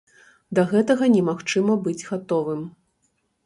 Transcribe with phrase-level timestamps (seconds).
[0.59, 2.69] Да гэтага немагчыма быць гатовым.